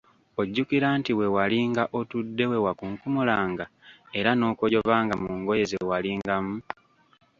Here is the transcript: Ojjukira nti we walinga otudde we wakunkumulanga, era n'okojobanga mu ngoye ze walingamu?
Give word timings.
Ojjukira 0.41 0.87
nti 0.99 1.11
we 1.17 1.25
walinga 1.35 1.83
otudde 1.99 2.43
we 2.51 2.57
wakunkumulanga, 2.65 3.65
era 4.19 4.31
n'okojobanga 4.35 5.15
mu 5.23 5.31
ngoye 5.39 5.63
ze 5.69 5.79
walingamu? 5.89 6.55